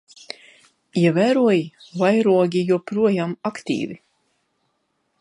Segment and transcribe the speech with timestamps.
[1.01, 1.61] Ievēroji?
[2.03, 4.03] Vairogi joprojām aktīvi.